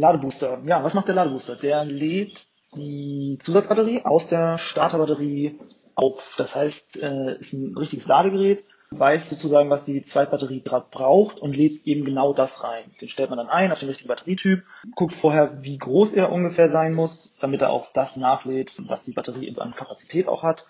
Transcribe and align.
Ladebooster. 0.00 0.58
Ja, 0.66 0.82
was 0.82 0.94
macht 0.94 1.08
der 1.08 1.14
Ladebooster? 1.14 1.56
Der 1.56 1.84
lädt 1.84 2.46
die 2.76 3.38
Zusatzbatterie 3.40 4.04
aus 4.04 4.28
der 4.28 4.58
Starterbatterie 4.58 5.58
auf. 5.94 6.34
Das 6.36 6.54
heißt, 6.54 7.02
äh, 7.02 7.38
ist 7.38 7.52
ein 7.52 7.76
richtiges 7.76 8.06
Ladegerät, 8.06 8.64
weiß 8.90 9.28
sozusagen, 9.28 9.70
was 9.70 9.84
die 9.84 10.02
Zweitbatterie 10.02 10.62
gerade 10.62 10.86
braucht 10.90 11.40
und 11.40 11.54
lädt 11.54 11.86
eben 11.86 12.04
genau 12.04 12.32
das 12.32 12.64
rein. 12.64 12.84
Den 13.00 13.08
stellt 13.08 13.30
man 13.30 13.38
dann 13.38 13.48
ein 13.48 13.72
auf 13.72 13.78
den 13.78 13.88
richtigen 13.88 14.08
Batterietyp, 14.08 14.62
guckt 14.94 15.12
vorher, 15.12 15.62
wie 15.62 15.78
groß 15.78 16.12
er 16.12 16.32
ungefähr 16.32 16.68
sein 16.68 16.94
muss, 16.94 17.36
damit 17.40 17.62
er 17.62 17.70
auch 17.70 17.92
das 17.92 18.16
nachlädt, 18.16 18.76
was 18.88 19.04
die 19.04 19.12
Batterie 19.12 19.54
an 19.58 19.74
Kapazität 19.74 20.28
auch 20.28 20.42
hat. 20.42 20.66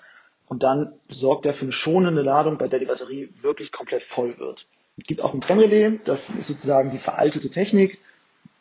Und 0.48 0.64
dann 0.64 0.94
sorgt 1.08 1.46
er 1.46 1.54
für 1.54 1.66
eine 1.66 1.72
schonende 1.72 2.22
Ladung, 2.22 2.58
bei 2.58 2.66
der 2.66 2.80
die 2.80 2.86
Batterie 2.86 3.32
wirklich 3.40 3.70
komplett 3.70 4.02
voll 4.02 4.36
wird. 4.38 4.66
Es 4.98 5.04
gibt 5.04 5.22
auch 5.22 5.32
ein 5.32 5.40
Trennrelais, 5.40 6.00
das 6.04 6.28
ist 6.28 6.48
sozusagen 6.48 6.90
die 6.90 6.98
veraltete 6.98 7.50
Technik, 7.50 8.00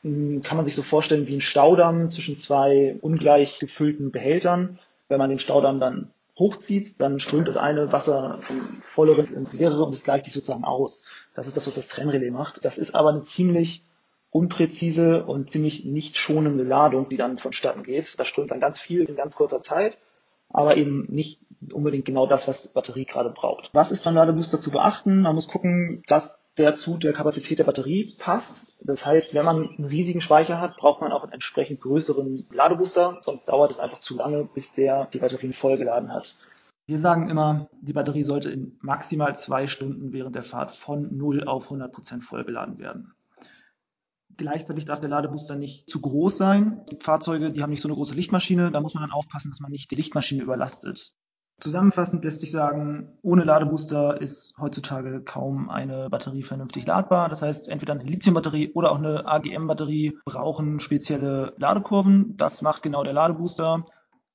kann 0.01 0.57
man 0.57 0.65
sich 0.65 0.75
so 0.75 0.81
vorstellen 0.81 1.27
wie 1.27 1.35
ein 1.35 1.41
Staudamm 1.41 2.09
zwischen 2.09 2.35
zwei 2.35 2.97
ungleich 3.01 3.59
gefüllten 3.59 4.11
Behältern. 4.11 4.79
Wenn 5.09 5.19
man 5.19 5.29
den 5.29 5.39
Staudamm 5.39 5.79
dann 5.79 6.11
hochzieht, 6.37 7.01
dann 7.01 7.19
strömt 7.19 7.49
das 7.49 7.57
eine 7.57 7.91
Wasser 7.91 8.39
vom 8.41 8.55
volleren 8.55 9.25
ins 9.33 9.53
leere 9.53 9.83
und 9.83 9.93
es 9.93 10.05
gleicht 10.05 10.25
sich 10.25 10.33
sozusagen 10.33 10.63
aus. 10.63 11.05
Das 11.35 11.47
ist 11.47 11.57
das, 11.57 11.67
was 11.67 11.75
das 11.75 11.89
Trennrelais 11.89 12.31
macht. 12.31 12.63
Das 12.63 12.77
ist 12.77 12.95
aber 12.95 13.09
eine 13.09 13.23
ziemlich 13.23 13.83
unpräzise 14.31 15.25
und 15.25 15.49
ziemlich 15.49 15.83
nicht 15.85 16.15
schonende 16.15 16.63
Ladung, 16.63 17.09
die 17.09 17.17
dann 17.17 17.37
vonstatten 17.37 17.83
geht. 17.83 18.17
Da 18.17 18.23
strömt 18.23 18.51
dann 18.51 18.61
ganz 18.61 18.79
viel 18.79 19.03
in 19.03 19.15
ganz 19.15 19.35
kurzer 19.35 19.61
Zeit, 19.61 19.97
aber 20.49 20.77
eben 20.77 21.07
nicht 21.09 21.39
unbedingt 21.73 22.05
genau 22.05 22.25
das, 22.25 22.47
was 22.47 22.61
die 22.61 22.73
Batterie 22.73 23.05
gerade 23.05 23.31
braucht. 23.31 23.69
Was 23.73 23.91
ist 23.91 24.03
beim 24.05 24.15
Ladebooster 24.15 24.59
zu 24.59 24.71
beachten? 24.71 25.23
Man 25.23 25.35
muss 25.35 25.49
gucken, 25.49 26.03
dass 26.07 26.39
der 26.59 26.75
zu 26.75 26.97
der 26.97 27.13
Kapazität 27.13 27.57
der 27.59 27.63
Batterie 27.63 28.15
passt. 28.19 28.75
Das 28.81 29.05
heißt, 29.05 29.33
wenn 29.33 29.45
man 29.45 29.69
einen 29.69 29.85
riesigen 29.85 30.21
Speicher 30.21 30.59
hat, 30.59 30.77
braucht 30.77 31.01
man 31.01 31.11
auch 31.11 31.23
einen 31.23 31.33
entsprechend 31.33 31.81
größeren 31.81 32.45
Ladebooster, 32.51 33.19
sonst 33.21 33.45
dauert 33.45 33.71
es 33.71 33.79
einfach 33.79 33.99
zu 33.99 34.15
lange, 34.15 34.47
bis 34.53 34.73
der 34.73 35.05
die 35.05 35.19
Batterien 35.19 35.53
vollgeladen 35.53 36.13
hat. 36.13 36.35
Wir 36.85 36.99
sagen 36.99 37.29
immer, 37.29 37.69
die 37.81 37.93
Batterie 37.93 38.23
sollte 38.23 38.49
in 38.49 38.77
maximal 38.81 39.35
zwei 39.35 39.67
Stunden 39.67 40.11
während 40.11 40.35
der 40.35 40.43
Fahrt 40.43 40.71
von 40.71 41.15
0 41.15 41.43
auf 41.45 41.65
100 41.65 41.93
Prozent 41.93 42.23
vollgeladen 42.23 42.79
werden. 42.79 43.13
Gleichzeitig 44.37 44.85
darf 44.85 44.99
der 44.99 45.09
Ladebooster 45.09 45.55
nicht 45.55 45.89
zu 45.89 46.01
groß 46.01 46.37
sein. 46.37 46.83
Die 46.91 46.95
Fahrzeuge, 46.95 47.51
die 47.51 47.61
haben 47.61 47.69
nicht 47.69 47.81
so 47.81 47.87
eine 47.87 47.95
große 47.95 48.15
Lichtmaschine, 48.15 48.71
da 48.71 48.81
muss 48.81 48.93
man 48.93 49.03
dann 49.03 49.11
aufpassen, 49.11 49.51
dass 49.51 49.59
man 49.59 49.71
nicht 49.71 49.91
die 49.91 49.95
Lichtmaschine 49.95 50.41
überlastet. 50.41 51.13
Zusammenfassend 51.59 52.23
lässt 52.23 52.39
sich 52.39 52.51
sagen, 52.51 53.17
ohne 53.21 53.43
Ladebooster 53.43 54.21
ist 54.21 54.53
heutzutage 54.59 55.21
kaum 55.21 55.69
eine 55.69 56.09
Batterie 56.09 56.43
vernünftig 56.43 56.85
ladbar. 56.87 57.27
Das 57.27 57.41
heißt, 57.41 57.67
entweder 57.67 57.93
eine 57.93 58.03
Lithiumbatterie 58.03 58.71
oder 58.73 58.91
auch 58.91 58.97
eine 58.97 59.25
AGM-Batterie 59.25 60.17
brauchen 60.23 60.79
spezielle 60.79 61.53
Ladekurven. 61.57 62.37
Das 62.37 62.61
macht 62.61 62.81
genau 62.81 63.03
der 63.03 63.13
Ladebooster. 63.13 63.85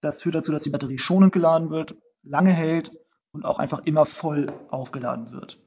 Das 0.03 0.23
führt 0.23 0.35
dazu, 0.35 0.53
dass 0.53 0.65
die 0.65 0.71
Batterie 0.71 0.99
schonend 0.99 1.33
geladen 1.33 1.71
wird, 1.71 1.97
lange 2.23 2.51
hält 2.51 2.93
und 3.33 3.47
auch 3.47 3.59
einfach 3.59 3.81
immer 3.87 4.05
voll 4.05 4.47
aufgeladen 4.69 5.33
wird. 5.33 5.59